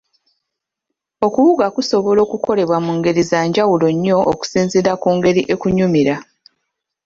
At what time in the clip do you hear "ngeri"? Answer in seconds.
2.97-3.21, 5.15-5.41